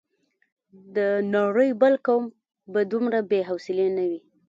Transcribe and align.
د 0.95 0.97
نړۍ 1.35 1.69
بل 1.81 1.93
قوم 2.05 2.25
به 2.71 2.81
دومره 2.91 3.19
بې 3.29 3.39
حوصلې 3.49 3.87
نه 3.97 4.03
وي. 4.09 4.19